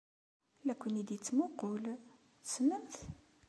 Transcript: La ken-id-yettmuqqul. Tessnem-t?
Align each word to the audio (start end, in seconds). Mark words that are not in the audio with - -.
La 0.65 0.73
ken-id-yettmuqqul. 0.79 1.83
Tessnem-t? 2.43 2.95